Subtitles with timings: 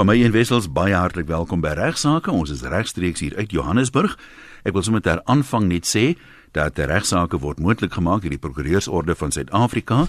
[0.00, 2.32] Van my en Wessels baie hartlik welkom by Regsake.
[2.32, 4.14] Ons is regstreeks hier uit Johannesburg.
[4.64, 6.14] Ek wil sommer ter aanvang net sê
[6.56, 10.06] dat die regsaake word moontlik gemaak deur die Prokureursorde van Suid-Afrika.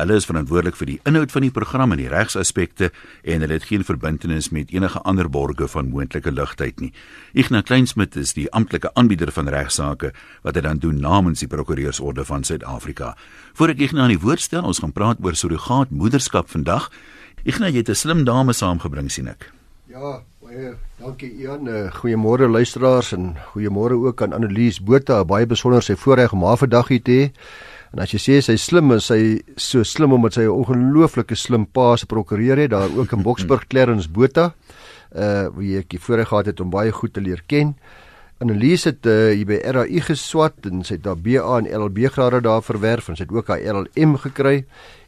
[0.00, 2.88] Hulle is verantwoordelik vir die inhoud van die program en die regsaspekte
[3.28, 6.94] en hulle het geen verbintenis met enige ander borgers van moontlike ligtheid nie.
[7.36, 10.14] Ignas Kleinsmid is die amptelike aanbieder van regsaake
[10.48, 13.12] wat dit dan doen namens die Prokureursorde van Suid-Afrika.
[13.52, 16.88] Voordat ek Ignas aan die woord stel, ons gaan praat oor surrogaat moederskap vandag.
[17.46, 19.52] Ignas, jy het 'n slim dame saamgebring sien ek.
[19.86, 21.68] Ja, baie dankie Ian.
[21.68, 25.24] Uh, goeiemôre luisteraars en goeiemôre ook aan Annelies Botha.
[25.24, 27.30] Baie besonder sy voorreg om haar vandag hier te hê.
[27.92, 31.66] En as jy sê sy slim is, sy so slim omdat sy 'n ongelooflike slim
[31.66, 34.52] pa se prokureur het daar ook in Boksburg Clarence Botha.
[35.14, 37.76] Uh wie ek die voorreg gehad het om baie goed te leer ken.
[38.38, 42.42] Annelies het uh, hier by RAI geswat en sy het daar BA en LLB grade
[42.44, 44.58] daar verwerf en sy het ook haar LLM gekry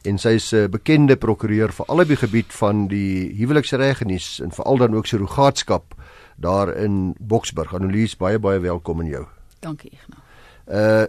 [0.09, 4.51] en sy is 'n uh, bekende prokureur vir albei gebied van die huweliksreg en, en
[4.51, 5.93] veral dan ook surrogaatskap
[6.37, 7.73] daar in Boksburg.
[7.73, 9.25] Annelies, baie baie welkom in jou.
[9.59, 10.25] Dankie, Ignas.
[10.65, 11.05] Uh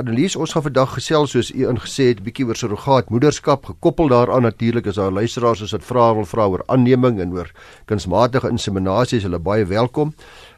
[0.00, 4.42] Annelies, ons gaan vandag gesels soos u ingesê het bietjie oor surrogaat moederskap gekoppel daaraan
[4.42, 7.50] natuurlik is daar luisteraars as dit vra wil vra oor aanneming en oor
[7.84, 10.14] kunsmatige inseminasie is hulle baie welkom.
[10.16, 10.49] Uh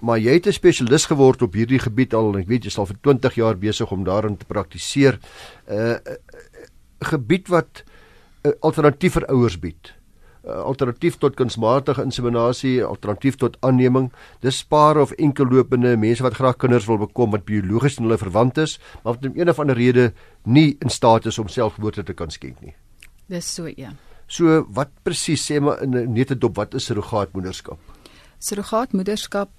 [0.00, 2.86] maar jy het 'n spesialis geword op hierdie gebied al ek weet jy is al
[2.86, 5.18] vir 20 jaar besig om daarin te praktiseer.
[5.68, 5.98] Uh
[7.04, 7.84] gebied wat
[8.42, 9.94] uh, alternatief vir ouers bied.
[10.44, 14.10] uh, alternatief tot kunsmatige inseminasie, alternatief tot aanneming.
[14.44, 18.58] Dis spaar of enkellopende mense wat graag kinders wil bekom wat biologies aan hulle verwant
[18.58, 20.12] is, maar wat om een of ander rede
[20.44, 22.74] nie in staat is om selfgeboorte te kan skenk nie.
[23.28, 23.94] Dis so ja.
[24.26, 27.78] So wat presies sê maar in 'n netedop wat is surrogaatmoederskap?
[28.44, 29.50] Surrogaatmoederskap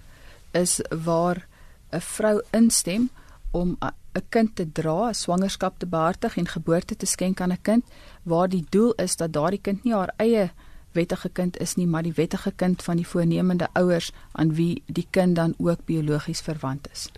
[0.53, 1.47] is waar
[1.91, 3.09] 'n vrou instem
[3.51, 7.61] om 'n kind te dra, 'n swangerskap te behartig en geboorte te skenk aan 'n
[7.61, 7.83] kind
[8.23, 10.51] waar die doel is dat daardie kind nie haar eie
[10.91, 15.07] wettige kind is nie, maar die wettige kind van die voornemende ouers aan wie die
[15.09, 17.09] kind dan ook biologies verwant is.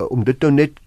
[0.00, 0.80] Uh, om dit nou net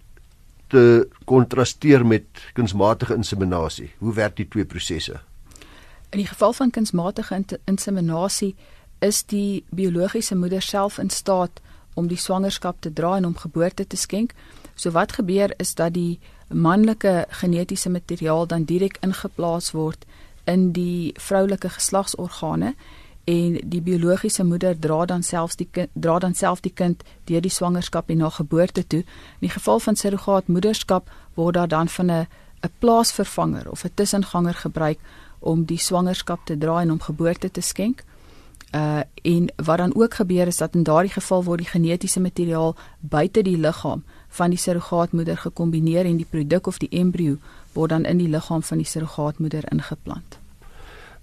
[0.68, 3.92] te kontrasteer met kunsmatige inseminasie.
[3.98, 5.20] Hoe werk die twee prosesse?
[6.10, 8.56] In die geval van kunsmatige inseminasie
[9.00, 11.62] is die biologiese moeder self in staat
[11.94, 14.34] om die swangerskap te dra en om geboorte te skenk.
[14.76, 20.06] So wat gebeur is dat die manlike genetiese materiaal dan direk ingeplaas word
[20.44, 22.74] in die vroulike geslagsorgane
[23.30, 27.42] en die biologiese moeder dra dan selfs die kind, dra dan self die kind deur
[27.42, 29.04] die swangerskap en na geboorte toe.
[29.40, 32.28] In die geval van surrogaatmoederskap word daar dan van 'n
[32.64, 35.00] 'n plaasvervanger of 'n tussenganger gebruik
[35.40, 38.04] om die swangerskap te dra en om geboorte te skenk.
[38.76, 42.76] Uh en wat dan ook gebeur is dat in daardie geval word die genetiese materiaal
[43.00, 47.38] buite die liggaam van die surrogaatmoeder gekombineer en die produk of die embrio
[47.74, 50.40] word dan in die liggaam van die surrogaatmoeder ingeplant.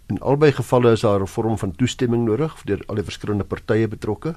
[0.06, 3.88] In albei gevalle is daar 'n vorm van toestemming nodig deur al die verskillende partye
[3.88, 4.34] betrokke.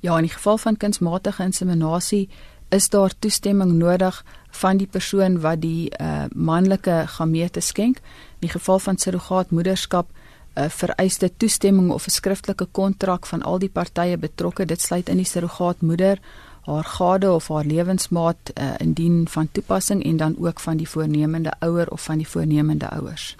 [0.00, 2.28] Ja, in die geval van kunsmatige inseminasie
[2.68, 7.96] is daar toestemming nodig van die persoon wat die uh, manlike gamete skenk.
[7.96, 10.10] In die geval van surrogaatmoederskap
[10.60, 14.66] uh, vereis dit toestemming of 'n skriftelike kontrak van al die partye betrokke.
[14.66, 16.18] Dit sluit in die surrogaatmoeder,
[16.60, 21.52] haar gade of haar lewensmaat uh, indien van toepassing en dan ook van die voornemende
[21.58, 23.36] ouer of van die voornemende ouers.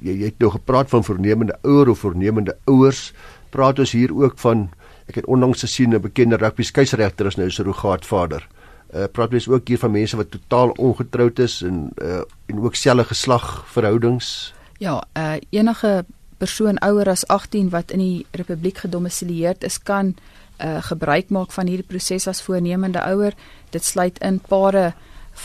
[0.00, 3.12] Jy, jy het nou gepraat van voornemende ouer of voornemende ouers.
[3.50, 4.70] Praat ons hier ook van
[5.06, 8.48] ek het onlangs gesien 'n bekende rugby skeieregter is nou 'n surrogaatvader.
[8.94, 12.74] Uh, praat ons ook hier van mense wat totaal ongetroud is en uh, en ook
[12.74, 14.54] selfe geslag verhoudings.
[14.78, 16.04] Ja, uh, enige
[16.42, 20.14] persoon ouer as 18 wat in die republiek gedomisileerd is kan
[20.58, 23.36] uh, gebruik maak van hierdie proses as voornemende ouer.
[23.70, 24.92] Dit sluit in pare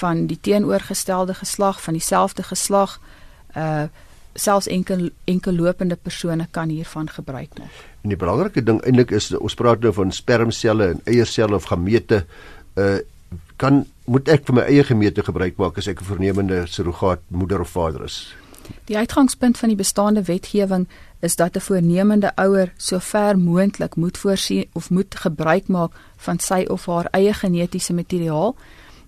[0.01, 2.99] van die teenoorgestelde geslag van dieselfde geslag.
[3.55, 3.87] Uh
[4.37, 7.77] selfs enkel enkel lopende persone kan hiervan gebruik maak.
[8.05, 12.21] En die belangrike ding eintlik is ons praat nou van spermselle en eierselle of gamete.
[12.77, 12.99] Uh
[13.57, 17.65] kan moet ek vir my eie gemete gebruik maak as ek 'n voornemende surrogaat moeder
[17.65, 18.19] of vader is?
[18.85, 20.87] Die uitgangspunt van die bestaande wetgewing
[21.19, 26.39] is dat 'n voornemende ouer so ver moontlik moet voorsien of moet gebruik maak van
[26.39, 28.55] sy of haar eie genetiese materiaal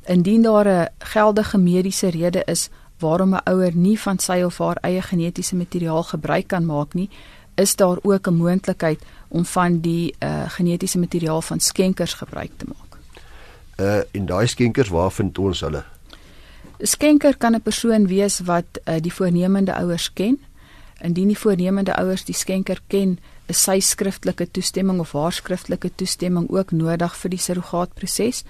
[0.05, 2.69] indien daar 'n geldige mediese rede is
[2.99, 7.09] waarom 'n ouer nie van sy of haar eie genetiese materiaal gebruik kan maak nie
[7.55, 12.65] is daar ook 'n moontlikheid om van die uh, genetiese materiaal van skenkers gebruik te
[12.67, 12.97] maak.
[13.75, 15.83] Uh in daai skenkers waar vind ons hulle?
[16.81, 20.39] Skenker kan 'n persoon wees wat uh, die voornemende ouers ken
[20.99, 23.17] Indien die voornemende ouers die skenker ken,
[23.49, 28.43] is sy skriftelike toestemming of haar skriftelike toestemming ook nodig vir die surrogaatproses.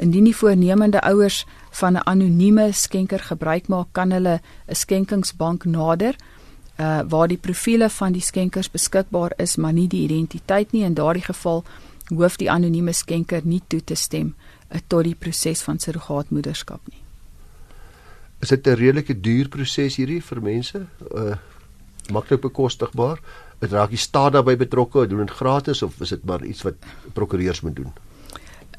[0.00, 6.16] Indien die voornemende ouers van 'n anonieme skenker gebruik maak, kan hulle 'n skenkingsbank nader
[6.78, 10.84] uh waar die profile van die skenkers beskikbaar is, maar nie die identiteit nie.
[10.84, 11.64] In daardie geval
[12.08, 14.34] hoef die anonieme skenker nie toe te stem
[14.70, 17.01] uh, tot die proses van surrogaatmoederskap nie.
[18.42, 20.86] Is dit 'n redelike duur proses hierdie vir mense?
[21.14, 21.34] Uh
[22.10, 23.20] maklik bekostigbaar?
[23.60, 25.06] Is raak die staat daarbey betrokke?
[25.06, 26.74] Doen dit gratis of is dit maar iets wat
[27.12, 27.92] prokureurs moet doen?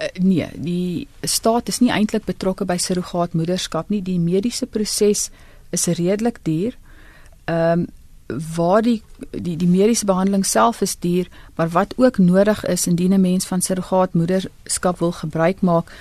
[0.02, 4.02] Uh, nee, die staat is nie eintlik betrokke by surrogaatmoederskap nie.
[4.02, 5.30] Die mediese proses
[5.70, 6.78] is redelik duur.
[7.46, 7.88] Ehm um,
[8.56, 9.02] waar die
[9.32, 13.46] die die mediese behandeling self is duur, maar wat ook nodig is indien 'n mens
[13.46, 15.92] van surrogaatmoederskap wil gebruik maak,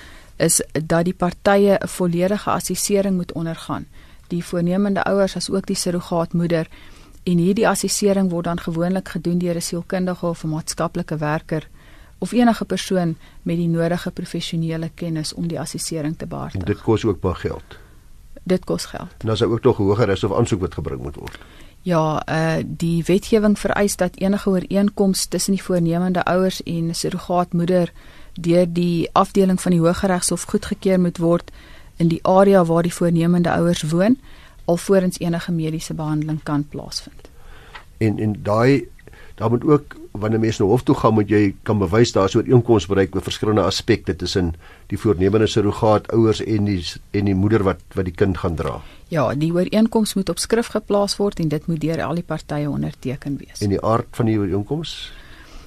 [0.43, 3.85] is dat die partye 'n volledige assessering moet ondergaan.
[4.27, 6.67] Die voornemende ouers as ook die surrogaatmoeder
[7.23, 11.67] en hierdie assessering word dan gewoonlik gedoen deur 'n sielkundige of 'n maatskaplike werker
[12.17, 16.63] of enige persoon met die nodige professionele kennis om die assessering te behartig.
[16.63, 17.77] Dit kos ook baie geld.
[18.43, 19.11] Dit kos geld.
[19.17, 21.37] En dan is ook nog hoër is of aansoek wat gebring moet word.
[21.81, 27.91] Ja, uh die wetgewing vereis dat enige ooreenkoms tussen die voornemende ouers en surrogaatmoeder
[28.33, 31.51] deur die afdeling van die Hooggeregshof goedgekeur moet word
[31.97, 34.17] in die area waar die voornemende ouers woon
[34.65, 37.29] alvorens enige mediese behandeling kan plaasvind.
[37.97, 38.87] En en daai
[39.35, 42.35] daar moet ook wanneer mense na hof toe gaan moet jy kan bewys daar is
[42.35, 44.53] ooreenkomste bereik oor verskillende aspekte tussen
[44.87, 48.81] die voornemende surrogaat ouers en die en die moeder wat wat die kind gaan dra.
[49.09, 52.69] Ja, die ooreenkoms moet op skrift geplaas word en dit moet deur al die partye
[52.69, 53.61] onderteken wees.
[53.61, 55.11] En die aard van die ooreenkoms?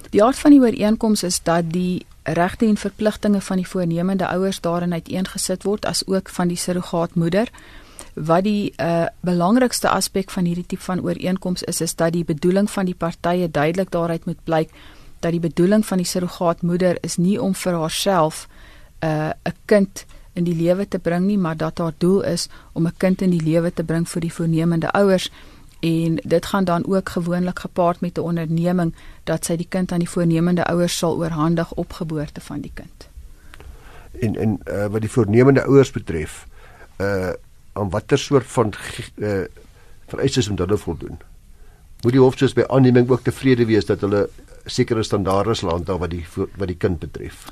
[0.09, 4.61] Die aard van die ooreenkoms is dat die regte en verpligtinge van die voornemende ouers
[4.61, 7.51] daarin uiteengesit word as ook van die surrogaatmoeder.
[8.13, 12.69] Wat die uh, belangrikste aspek van hierdie tipe van ooreenkoms is is dat die bedoeling
[12.69, 14.71] van die partye duidelik daaruit moet blyk
[15.19, 18.47] dat die bedoeling van die surrogaatmoeder is nie om vir haarself
[19.01, 22.47] 'n uh, 'n kind in die lewe te bring nie, maar dat haar doel is
[22.73, 25.31] om 'n kind in die lewe te bring vir die voornemende ouers
[25.79, 29.99] en dit gaan dan ook gewoonlik gepaard met 'n onderneming dat sy die kind aan
[29.99, 33.09] die voornemende ouers sal oorhandig op geboorte van die kind.
[34.19, 36.47] En en uh, wat die voornemende ouers betref,
[36.97, 37.29] uh
[37.73, 38.73] aan watter soort van
[39.15, 39.41] uh,
[40.07, 41.17] vereistes moet hulle voldoen?
[42.01, 44.29] Moet die hof soos by aanneming ook tevrede wees dat hulle
[44.65, 46.25] sekere standaarde slaan daar wat die
[46.55, 47.45] wat die kind betref?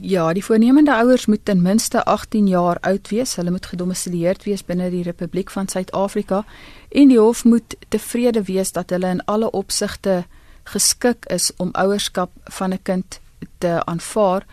[0.00, 3.34] Ja, die voornemende ouers moet ten minste 18 jaar oud wees.
[3.36, 6.44] Hulle moet gedomisileerd wees binne die Republiek van Suid-Afrika
[6.88, 10.24] en die hof moet tevrede wees dat hulle in alle opsigte
[10.64, 13.20] geskik is om ouerskap van 'n kind
[13.58, 14.46] te aanvaar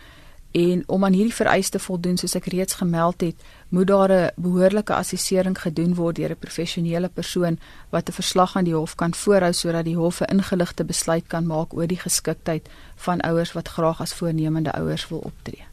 [0.54, 4.94] en om aan hierdie vereiste voldoen soos ek reeds gemeld het, moet daar 'n behoorlike
[4.94, 7.60] assessering gedoen word deur 'n professionele persoon
[7.90, 11.46] wat 'n verslag aan die hof kan voorhou sodat die hof 'n ingeligte besluit kan
[11.46, 15.64] maak oor die geskiktheid van ouers wat graag as voornemende ouers wil optree.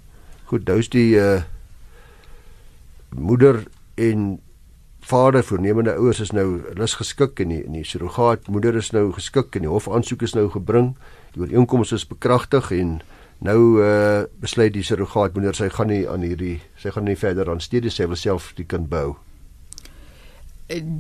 [0.45, 1.43] Goed, dou's die uh
[3.11, 4.41] moeder en
[5.01, 9.55] vader voornemende ouers is nou lus geskik en die, die surrogaat moeder is nou geskik
[9.55, 10.95] en die hof aansoek is nou gebring.
[11.33, 13.01] Die ooreenkoms is bekragtig en
[13.41, 17.49] Nou uh besluit die surrogaat moeder sy gaan nie aan hierdie sy gaan nie verder
[17.49, 19.17] aan steeds sy wil self die kind bou.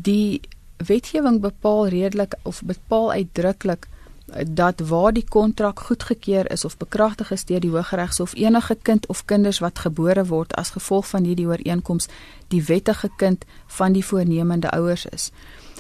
[0.09, 0.41] Die
[0.81, 3.87] wetgewing bepaal redelik of bepaal uitdruklik
[4.47, 9.25] dat waar die kontrak goedgekeur is of bekragtig is deur die Hooggeregshof enige kind of
[9.25, 12.09] kinders wat gebore word as gevolg van hierdie ooreenkoms
[12.49, 15.33] die wettige kind van die voornemende ouers is.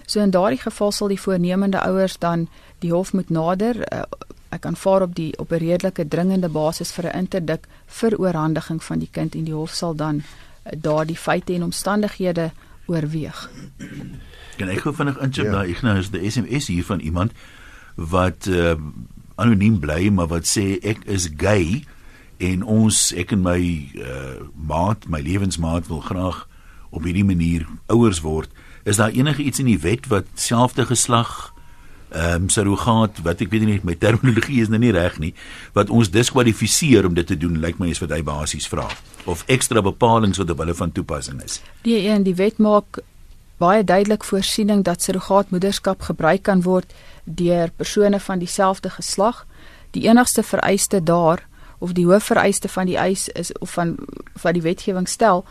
[0.06, 2.48] So in daardie geval sal die voornemende ouers dan
[2.78, 4.02] die hof moet nader uh,
[4.50, 8.98] ek aanvaar op die op 'n redelike dringende basis vir 'n interdik vir oorhandiging van
[8.98, 12.50] die kind en die hof sal dan uh, daardie feite en omstandighede
[12.86, 13.50] oorweeg.
[14.56, 15.50] Kan ek gou vinnig inchip ja.
[15.50, 17.32] daar Ignas die SMS hier van iemand
[17.94, 18.74] wat uh,
[19.34, 21.84] anoniem bly maar wat sê ek is gay
[22.38, 23.60] en ons ek en my
[24.00, 26.48] uh, maat my lewensmaat wil graag
[26.90, 28.50] op hierdie manier ouers word
[28.84, 31.52] is daar enige iets in die wet wat selfde geslag
[32.10, 35.34] ehm um, surrogaat wat ek weet nie my terminologie is nou nie reg nie
[35.72, 38.88] wat ons diskwalifiseer om dit te doen lyk my is wat hy basies vra
[39.30, 41.60] of ekstra bepalinge wat op hulle van toepassing is.
[41.82, 42.98] Die een die wet maak
[43.60, 46.92] baie duidelik voorsiening dat surrogaatmoederskap gebruik kan word
[47.24, 49.46] deur persone van dieselfde geslag.
[49.90, 51.46] Die enigste vereiste daar
[51.78, 53.96] of die hoofvereiste van die eis is of van
[54.42, 55.44] wat die wetgewing stel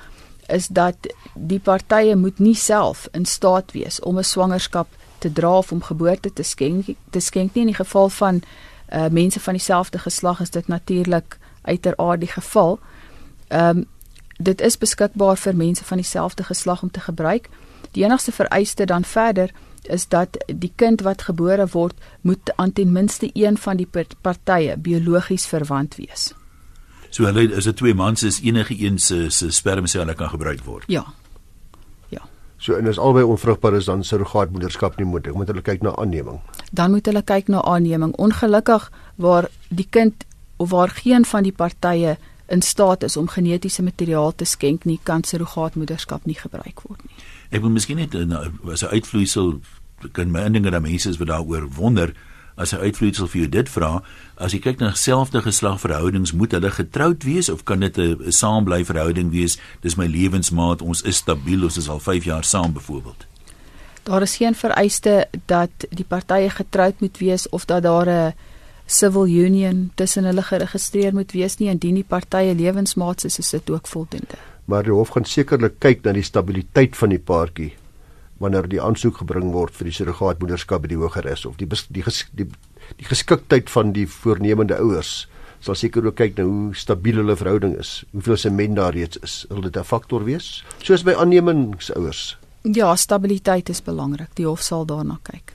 [0.47, 0.95] is dat
[1.33, 4.87] die partye moet nie self in staat wees om 'n swangerskap
[5.19, 9.07] te dra of om geboorte te skenk te skenk nie in die geval van uh,
[9.11, 12.79] mense van dieselfde geslag is dit natuurlik uiteraard die geval.
[13.47, 13.87] Ehm um,
[14.39, 17.49] dit is beskikbaar vir mense van dieselfde geslag om te gebruik.
[17.91, 19.51] Die enigste vereiste dan verder
[19.83, 23.87] is dat die kind wat gebore word moet aan ten minste een van die
[24.21, 26.33] partye biologies verwant wees.
[27.09, 30.83] So hulle is dit twee mans is enige een se se spermselle kan gebruik word.
[30.87, 31.05] Ja.
[32.59, 36.41] So en as albei onvrugbaar is dan surrogaatmoederskap nie moontlik, moet hulle kyk na aanneming.
[36.75, 38.11] Dan moet hulle kyk na aanneming.
[38.19, 40.25] Ongelukkig waar die kind
[40.57, 42.17] of waar geen van die partye
[42.49, 47.15] in staat is om genetiese materiaal te skenk nie, kan surrogaatmoederskap nie gebruik word nie.
[47.49, 49.61] Ek wil miskien net as 'n uitvloeisel
[50.11, 52.13] kan my indinge dat mense is wat daaroor wonder
[52.59, 54.03] as 'n uitvloeisel vir jou dit vra,
[54.37, 58.83] as jy kyk na selfde geslagverhoudings, moet hulle getroud wees of kan dit 'n saambly
[58.85, 59.57] verhouding wees?
[59.81, 63.25] Dis my lewensmaat, ons is stabiel, ons is al 5 jaar saam byvoorbeeld.
[64.03, 68.33] Daar is geen vereiste dat die partye getroud moet wees of dat daar 'n
[68.85, 73.69] civil union tussen hulle geregistreer moet wees nie indien die partye lewensmaats is, is dit
[73.69, 74.37] ook voldoende.
[74.65, 77.73] Maar die hof gaan sekerlik kyk na die stabiliteit van die paartjie
[78.39, 82.03] wanneer die aansoek gebring word vir die surrogaatmoederskap by die Hogeres of die die die,
[82.31, 82.47] die,
[82.97, 85.27] die geskiktheid van die voornemende ouers
[85.59, 89.45] sal seker ook kyk na hoe stabiel hulle verhouding is, hoeveel sement daar reeds is.
[89.49, 90.63] Wil dit 'n faktor wees?
[90.81, 92.37] Soos by aanneemingsouers.
[92.63, 94.29] Ja, stabiliteit is belangrik.
[94.35, 95.53] Die hof sal daarna kyk.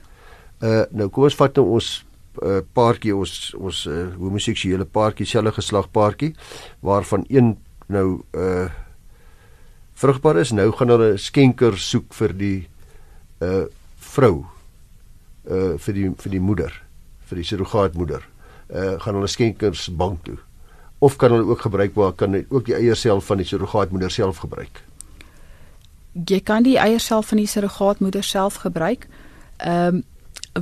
[0.61, 2.05] Uh nou kom ons vat nou ons
[2.41, 6.35] uh, paartjie ons ons uh, homoseksuele paartjie, selfe geslag paartjie
[6.81, 8.69] waarvan een nou uh
[9.95, 10.51] vrugbaar is.
[10.51, 12.67] Nou gaan hulle 'n skenker soek vir die
[13.45, 13.65] uh
[14.15, 14.45] vrou
[15.49, 16.73] uh vir die vir die moeder,
[17.29, 18.25] vir die surrogaatmoeder.
[18.69, 20.37] Uh gaan hulle skenkers bank toe.
[20.99, 24.37] Of kan hulle ook gebruik waar kan ook die eie self van die surrogaatmoeder self
[24.43, 24.83] gebruik.
[26.15, 29.07] Jy kan die eie self van die surrogaatmoeder self gebruik.
[29.57, 30.03] Ehm um,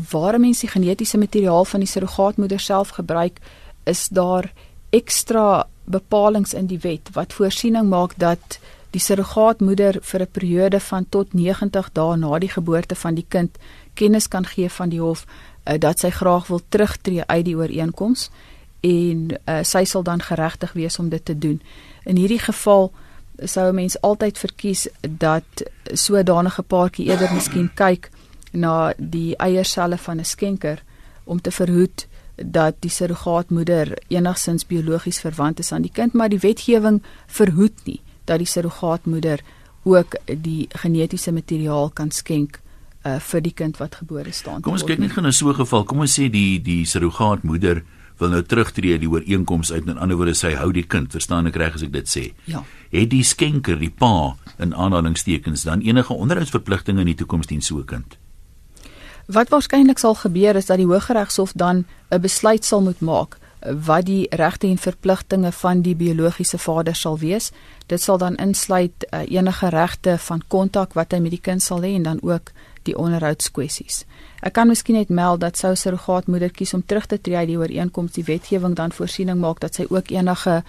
[0.10, 3.38] waar mense die genetiese materiaal van die surrogaatmoeder self gebruik,
[3.84, 4.52] is daar
[4.90, 8.60] ekstra bepalinge in die wet wat voorsiening maak dat
[8.94, 13.58] die surrogaatmoeder vir 'n periode van tot 90 dae na die geboorte van die kind
[13.94, 18.30] kennis kan gee van die hof uh, dat sy graag wil terugtreë uit die ooreenkoms
[18.82, 21.62] en uh, sy sal dan geregtig wees om dit te doen.
[22.06, 22.92] In hierdie geval
[23.44, 28.12] sou 'n mens altyd verkies dat sodanige paartjie eerder miskien kyk
[28.52, 30.84] na die eierselle van 'n skenker
[31.24, 36.40] om te verhoed dat die surrogaatmoeder enigsins biologies verwant is aan die kind, maar die
[36.40, 39.44] wetgewing verhoed nie dat die surrogaatmoeder
[39.84, 42.60] ook die genetiese materiaal kan skenk
[43.06, 44.62] uh, vir die kind wat gebore staan.
[44.62, 45.84] Kom ons kyk net gou na so 'n geval.
[45.84, 47.84] Kom ons sê die die surrogaatmoeder
[48.18, 51.12] wil nou terugtreë die ooreenkoms uit en ander woorde sy hou die kind.
[51.12, 52.34] Verstaan ek reg as ek dit sê?
[52.46, 52.64] Ja.
[52.92, 57.80] Het die skenker, die pa in aanhalingstekens dan enige onderhoudsverpligtinge in die toekoms teen so
[57.80, 58.18] 'n kind?
[59.28, 64.06] Wat waarskynlik sal gebeur is dat die Hooggeregshof dan 'n besluit sal moet maak wat
[64.06, 67.52] die regte en verpligtinge van die biologiese vader sal wees.
[67.88, 71.84] Dit sal dan insluit uh, enige regte van kontak wat hy met die kind sal
[71.84, 72.52] hê en dan ook
[72.84, 74.04] die onderhoudskwessies.
[74.44, 77.60] Ek kan miskien net meld dat sou surrogaatmoeder kies om terug te tree uit die
[77.60, 80.64] ooreenkoms, die wetgewing dan voorsiening maak dat sy ook enige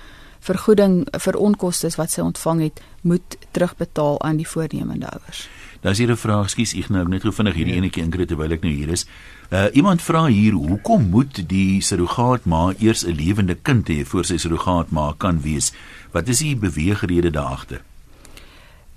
[0.45, 5.49] vergoeding vir onkoste wat sy ontvang het, moet terugbetaal aan die voornemende ouers.
[5.81, 7.81] Dan is hier 'n vraag, skus ek nou net gou vinnig hierdie ja.
[7.81, 9.07] enetjie ingrid terwyl ek nou hier is.
[9.51, 14.37] Uh iemand vra hier, hoekom moet die surrogaatma eers 'n lewende kind hê voor sy
[14.37, 15.73] surrogaatma kan wees?
[16.13, 17.83] Wat is die beweegrede daar agter?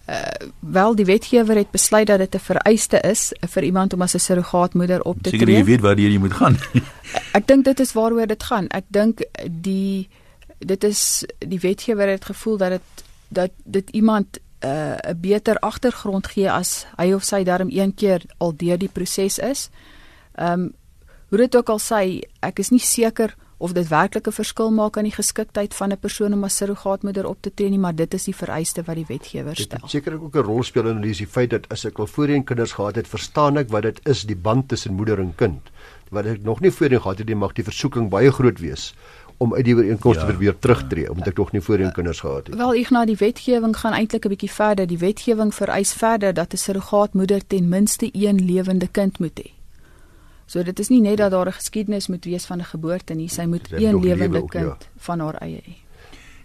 [0.08, 0.16] Uh
[0.60, 4.20] wel die wetgewer het besluit dat dit 'n vereiste is vir iemand om as 'n
[4.20, 5.40] surrogaatmoeder op te tree.
[5.40, 6.58] Seker jy weet waar jy moet gaan.
[7.40, 8.68] ek dink dit is waaroor dit gaan.
[8.68, 10.10] Ek dink die
[10.60, 16.28] dit is die wetgewer het gevoel dat dit dat dit iemand 'n uh, beter agtergrond
[16.28, 19.70] gee as hy of sy darm een keer al deur die proses is.
[20.38, 20.74] Ehm um,
[21.28, 24.98] hoe dit ook al sê, ek is nie seker of dit werklik 'n verskil maak
[24.98, 28.14] aan die geskiktheid van 'n persoon om as surrogaatmoeder op te tree nie, maar dit
[28.14, 29.80] is die vereiste wat die wetgewer stel.
[29.82, 32.72] Dit seker ook 'n rol speel in die feit dat as ek al voorheen kinders
[32.72, 35.62] gehad het, verstaan ek wat dit is die band tussen moeder en kind.
[36.10, 38.94] Wat ek nog nie voorheen gehad het, mag die versoeking baie groot wees
[39.38, 42.48] om uit die ooreenkoms ja, te probeer terugtreë omdat ek nog nie voorheen kinders gehad
[42.48, 42.56] het.
[42.56, 44.88] Wel, ek na die wetgewing gaan eintlik 'n bietjie verder.
[44.88, 49.57] Die wetgewing vereis verder dat 'n surrogaatmoeder ten minste een lewende kind moet hê.
[50.48, 53.30] So dit is nie net dat daar 'n geskiedenis moet wees van 'n geboorte nie,
[53.30, 54.88] sy moet een lewende kind ja.
[54.98, 55.76] van haar eie hê.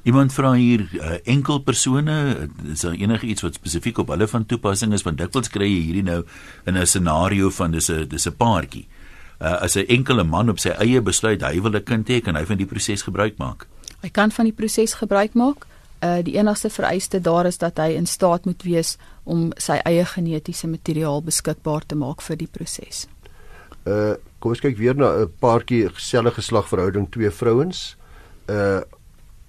[0.02, 4.47] Iemand vra hier uh, enkel persone, is daar enige iets wat spesifiek op hulle van
[4.47, 6.25] toepassing is want dikwels kry jy hierdie nou
[6.64, 8.87] in 'n scenario van dis 'n dis 'n paartjie
[9.42, 12.35] uh, as 'n enkele man op sy eie besluit hy wil 'n kind hê kan
[12.35, 13.66] hy van die proses gebruik maak.
[14.02, 15.66] Hy kan van die proses gebruik maak.
[16.02, 20.04] Uh die enigste vereiste daar is dat hy in staat moet wees om sy eie
[20.04, 23.06] genetiese materiaal beskikbaar te maak vir die proses.
[23.87, 27.97] Uh kom ons kyk weer na 'n paartjie gesellige geslagverhouding twee vrouens.
[28.49, 28.81] Uh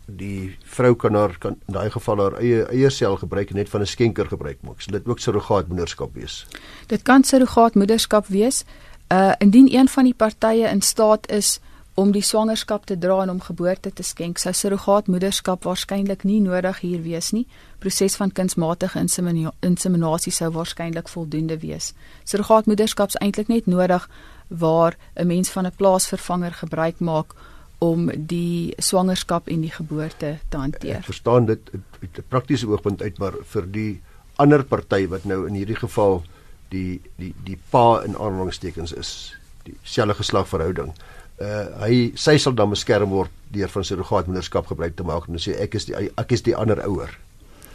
[0.05, 3.81] die vrou kan haar kan in daai geval haar eie eiersel gebruik en net van
[3.81, 4.81] 'n skenker gebruik maak.
[4.81, 6.45] So dit ook surrogaatmoederskap wees.
[6.87, 8.65] Dit kan surrogaatmoederskap wees.
[9.07, 11.59] Uh indien een van die partye in staat is
[11.93, 16.79] om die swangerskap te dra en om geboorte te skenk, sou surrogaatmoederskap waarskynlik nie nodig
[16.81, 17.45] hier wees nie.
[17.83, 21.91] Proses van kunsmatige inseminasie sou waarskynlik voldoende wees.
[22.25, 24.09] Surrogaatmoederskap is eintlik net nodig
[24.47, 27.35] waar 'n mens van 'n plaasvervanger gebruik maak
[27.77, 30.97] om die swangerskap en die geboorte te hanteer.
[30.97, 31.69] Ek verstaan dit
[32.01, 34.01] uit 'n praktiese oogpunt uit, maar vir die
[34.35, 36.23] ander party wat nou in hierdie geval
[36.69, 40.93] die die die pa in aanhalingstekens is, dieselfde geslagverhouding
[41.41, 45.55] uh hy sy sal dan beskerm word deur van surrogaatmoederskap gebruik te maak en sê
[45.61, 47.13] ek is die ek is die ander ouer.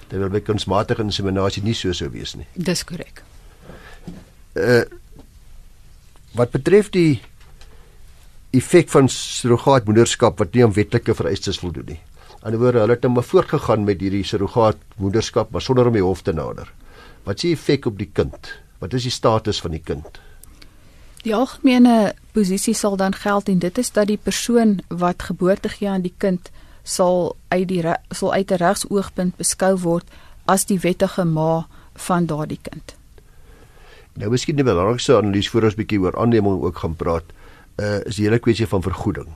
[0.08, 2.46] Terwyl by kunsmatige inseminasie nie so sou wees nie.
[2.54, 3.22] Dis korrek.
[4.54, 4.84] Uh
[6.38, 7.18] wat betref die
[8.54, 12.00] effek van surrogaatmoederskap wat nie aan wetlike vereistes voldoen nie.
[12.44, 16.04] Aan die woorde hulle het net maar voortgegaan met hierdie surrogaatmoederskap maar sonder om die
[16.04, 16.70] hof te nader.
[17.26, 18.52] Wat is die effek op die kind?
[18.78, 20.20] Wat is die status van die kind?
[21.24, 25.88] Die algemene posisie sal dan geld en dit is dat die persoon wat geboorte gee
[25.90, 26.50] aan die kind
[26.82, 30.06] sal uit die sal uit 'n regsoogpunt beskou word
[30.46, 32.94] as die wettige ma van daardie kind.
[34.14, 37.24] Nou miskien die belangrikste analise voor ons bietjie oor aanneming ook gaan praat,
[37.76, 39.28] uh is die hele kwessie van vergoeding.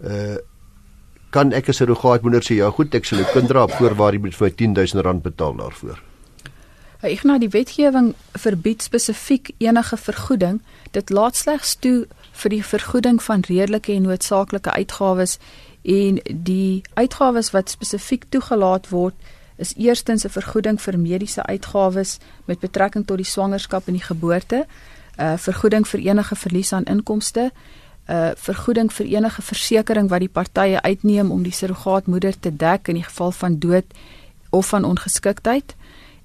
[0.00, 0.36] Uh
[1.30, 4.12] kan ek as 'n surrogaatmoeder sê ja, goed, ek sal 'n kind dra op voorwaar
[4.12, 5.98] jy moet vir my 10000 rand betaal daarvoor.
[7.04, 10.62] Ek nou die wetgewing verbied spesifiek enige vergoeding.
[10.96, 15.38] Dit laat slegs toe vir die vergoeding van redelike en noodsaaklike uitgawes
[15.82, 19.14] en die uitgawes wat spesifiek toegelaat word
[19.56, 24.66] is eerstens 'n vergoeding vir mediese uitgawes met betrekking tot die swangerskap en die geboorte,
[25.18, 27.52] 'n uh, vergoeding vir enige verlies aan inkomste,
[28.08, 32.88] 'n uh, vergoeding vir enige versekerings wat die partye uitneem om die surrogaatmoeder te dek
[32.88, 33.84] in die geval van dood
[34.50, 35.76] of van ongeskiktheid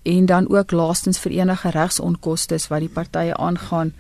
[0.04, 3.94] en dan ook laastens vir enige regsonkoste wat die partye aangaan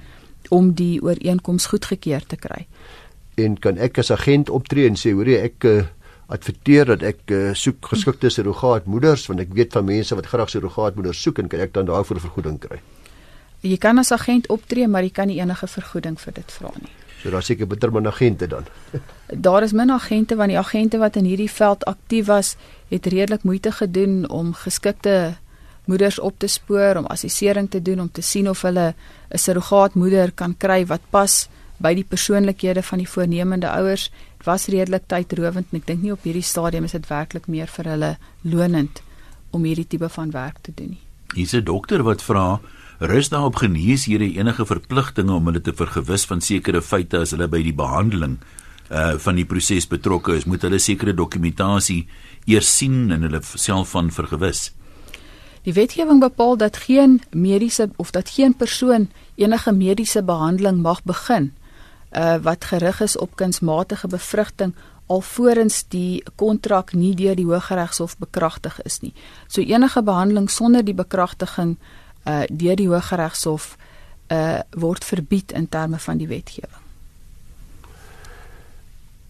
[0.49, 2.65] om die ooreenkoms goedgekeur te kry.
[3.35, 5.83] En kan ek as agent optree en sê hoor jy ek uh,
[6.31, 11.21] adverteer dat ek uh, soek geskikte surrogaatmoeders want ek weet van mense wat graag surrogaatmoeders
[11.21, 12.81] soek en kan ek dan daarvoor vergoeding kry?
[13.61, 16.91] Jy kan as agent optree maar jy kan nie enige vergoeding vir dit vra nie.
[17.21, 18.65] So daar seker bitter min agente dan.
[19.47, 22.55] daar is min agente want die agente wat in hierdie veld aktief was,
[22.89, 25.37] het redelik moeite gedoen om geskikte
[25.91, 30.31] moeders op te spoor om assessering te doen om te sien of hulle 'n surrogaatmoeder
[30.31, 31.47] kan kry wat pas
[31.81, 34.09] by die persoonlikhede van die voornemende ouers.
[34.37, 37.67] Dit was redelik tydrowend en ek dink nie op hierdie stadium is dit werklik meer
[37.67, 39.01] vir hulle lonend
[39.51, 41.03] om hierdie tipe van werk te doen nie.
[41.35, 42.59] Hier's 'n dokter wat vra
[42.99, 47.47] rus daarop genees hierdie enige verpligtinge om hulle te vergewis van sekere feite as hulle
[47.47, 48.37] by die behandeling
[48.91, 52.07] uh van die proses betrokke is moet hulle sekere dokumentasie
[52.45, 54.71] eers sien en hulle self van vergewis.
[55.61, 61.53] Die wetgewing bepaal dat geen mediese of dat geen persoon enige mediese behandeling mag begin
[62.11, 64.73] uh wat gerig is op kunsmatige bevrugting
[65.05, 69.13] alvorens die kontrak nie deur die Hooggeregshof bekragtig is nie.
[69.47, 71.77] So enige behandeling sonder die bekragtiging
[72.27, 73.77] uh deur die Hooggeregshof
[74.31, 76.83] uh word verbied in terme van die wetgewing.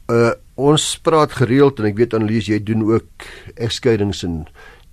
[0.08, 4.44] Uh ons praat gereeld en ek weet Annelies jy doen ook egskeidings en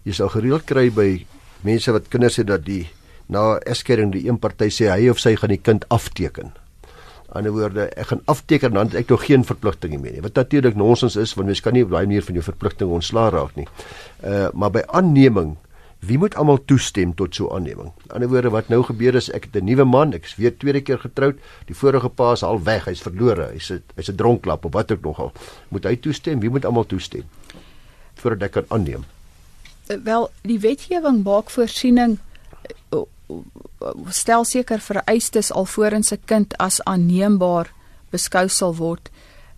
[0.09, 1.11] jy sal gereeld kry by
[1.67, 2.87] mense wat kinders het dat die
[3.29, 6.55] na egskeiding die een party sê hy of sy gaan die kind afteken.
[7.29, 10.25] Die ander woorde, ek gaan afteken dan ek nog geen verpligtinge meer nie.
[10.25, 13.29] Wat natuurlik nonsens is want mens kan nie op daai manier van jou verpligting ontslaa
[13.35, 13.69] raak nie.
[14.25, 15.57] Uh maar by aanneming
[15.99, 17.91] Wie moet almal toestem tot so 'n aanneming?
[17.91, 20.37] Aan die ander woorde wat nou gebeur is ek het 'n nuwe man, ek is
[20.37, 24.17] weer tweede keer getroud, die vorige pa is al weg, hy's verlore, hy's hy's 'n
[24.17, 25.33] dronklap of wat ook nogal.
[25.69, 26.41] Moet hy toestem?
[26.41, 27.25] Wie moet almal toestem?
[28.15, 29.05] Voordat ek kan aanneem.
[29.89, 32.19] Wel, die wetgewing maak voorsiening
[34.09, 37.73] stel seker vereistes alvorens 'n kind as aanneembaar
[38.11, 39.11] beskou sal word.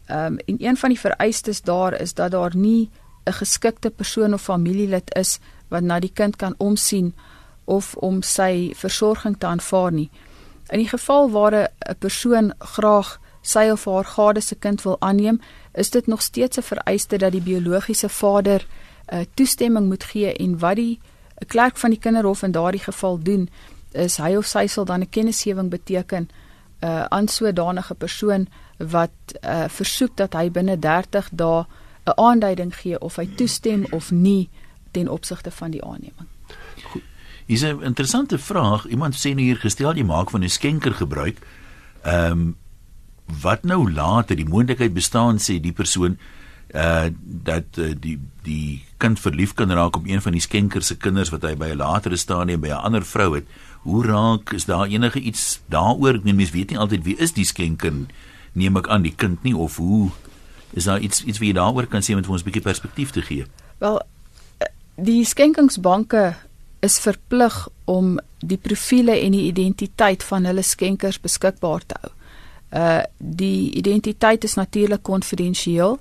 [0.06, 2.90] Ehm um, en een van die vereistes daar is dat daar nie
[3.24, 5.38] 'n geskikte persoon of familielid is
[5.68, 7.14] wat na die kind kan omsien
[7.64, 10.10] of om sy versorging te aanvaar nie.
[10.68, 15.40] In die geval waar 'n persoon graag sy of haar gade se kind wil aanneem,
[15.72, 18.89] is dit nog steeds 'n vereiste dat die biologiese vader uh,
[19.35, 21.01] toestemming moet gee en wat die
[21.46, 23.49] klerk van die kinderhof in daardie geval doen
[23.92, 26.29] is hy of sy sal dan 'n kennisgewing beteken
[26.81, 29.11] uh, aan sodanige persoon wat
[29.44, 31.64] uh, versoek dat hy binne 30 dae
[32.05, 34.49] 'n aanduiding gee of hy toestem of nie
[34.90, 36.29] ten opsigte van die aanneming.
[37.46, 38.87] Is 'n interessante vraag.
[38.87, 41.38] Iemand sê nou hier gestel jy maak van 'n skenker gebruik.
[42.03, 42.57] Ehm um,
[43.42, 46.18] wat nou later die moontlikheid bestaan sê die persoon
[46.75, 50.96] uh dat uh, die die kind verlief kan raak op een van die skenkers se
[50.96, 53.46] kinders wat hy by 'n latere stadium by 'n ander vrou het.
[53.82, 56.14] Hoe raak is daar enige iets daaroor?
[56.14, 57.92] Ek meen mense weet nie altyd wie is die skenker
[58.52, 60.10] neem ek aan die kind nie of hoe
[60.72, 63.22] is daar iets iets wat jy daaroor kan sê met ons 'n bietjie perspektief te
[63.22, 63.46] gee?
[63.78, 64.00] Wel
[64.96, 66.34] die skenkingsbanke
[66.80, 72.12] is verplig om die profile en die identiteit van hulle skenkers beskikbaar te hou.
[72.70, 75.98] Uh die identiteit is natuurlik konfidensieel,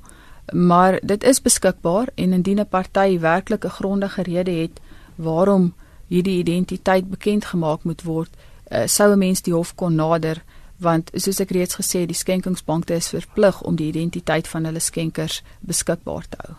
[0.54, 4.80] maar dit is beskikbaar en indien 'n party werklik 'n grondige rede het
[5.16, 5.74] waarom
[6.08, 8.30] hierdie identiteit bekend gemaak moet word,
[8.72, 10.44] uh, sou 'n mens die hof kon nader
[10.78, 15.42] want soos ek reeds gesê die skenkingsbanke is verplig om die identiteit van hulle skenkers
[15.60, 16.56] beskikbaar te hou.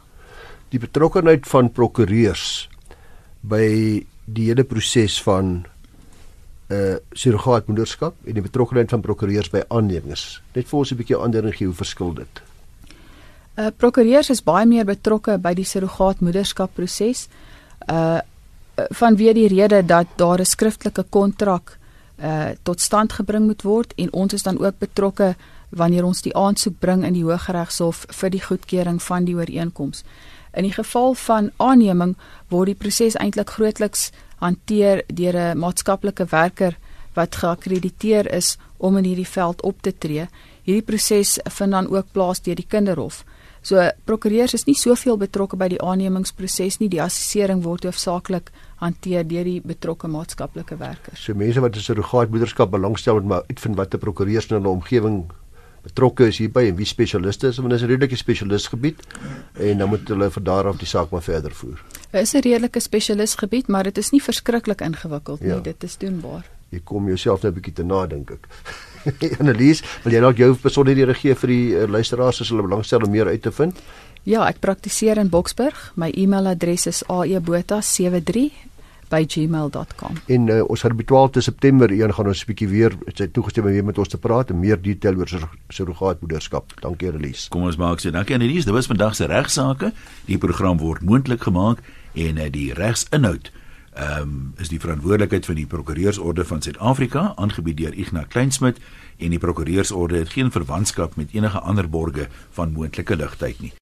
[0.69, 2.69] Die betrokkenheid van prokureurs
[3.41, 5.65] by die hele proses van
[6.71, 10.41] uh surrogaatmoederskap en die betrokkenheid van prokureurs by aannemings.
[10.55, 12.43] Net vir ons 'n bietjie aandering gee hoe verskil dit.
[13.61, 17.27] Uh prokureurs is baie meer betrokke by die surrogaatmoederskap proses.
[17.87, 18.21] Uh
[18.97, 21.77] vanweë die rede dat daar 'n skriftelike kontrak
[22.23, 25.35] uh tot stand gebring moet word en ons is dan ook betrokke
[25.69, 30.05] wanneer ons die aansoek bring in die Hooggeregshof vir die goedkeuring van die ooreenkoms.
[30.55, 32.17] In die geval van aanneming
[32.49, 36.77] word die proses eintlik grootliks hanteer deur 'n maatskaplike werker
[37.15, 40.29] wat geakkrediteer is om in hierdie veld op te tree.
[40.63, 43.25] Hierdie proses vind dan ook plaas deur die kinderhof.
[43.63, 46.89] So prokureurs is nie soveel betrokke by die aannemingsproses nie.
[46.89, 51.21] Die assessering word hoofsaaklik hanteer deur die betrokke maatskaplike werkers.
[51.21, 55.31] So mense wat 'n surrogaatmoederskap belangstel moet maar uitvind watter prokureurs in hulle omgewing
[55.83, 59.01] betrokke is hierby en wie spesialiste is, want dit is 'n redelike spesialisgebied
[59.55, 61.83] en dan moet hulle van daar af die saak maar verder voer.
[62.11, 65.49] Dit is 'n redelike spesialisgebied, maar dit is nie verskriklik ingewikkeld nie.
[65.49, 65.61] Ja.
[65.61, 66.45] Dit is doenbaar.
[66.69, 68.47] Jy kom jouself nou 'n bietjie te nadink ek.
[69.41, 73.13] Annelies, wil jy dalk jou besonderhede gee vir die uh, luisteraars as hulle belangstel om
[73.13, 73.79] meer uit te vind?
[74.29, 75.93] Ja, ek praktiseer in Boksburg.
[75.97, 78.51] My e-mailadres is aebota73
[79.11, 80.19] by gmail.com.
[80.31, 83.65] En uh, ons gaan op 12 September een gaan ons 'n bietjie weer sy toegestem
[83.65, 86.73] om weer met ons te praat en meer detail oor surrogaatmoederskap.
[86.81, 87.49] Dankie Elise.
[87.49, 88.65] Kom ons maak sê dankie Elise.
[88.65, 89.93] Dit was vandag se regsaake.
[90.27, 91.79] Die program word moontlik gemaak
[92.15, 93.51] en uh, die regsinhoud
[93.91, 98.79] ehm um, is die verantwoordelikheid van die Prokureursorde van Suid-Afrika aangebied deur Ignas Kleinsmid
[99.19, 103.73] en die Prokureursorde het geen verwantskap met enige ander borgers van moontlike ligtheid nie.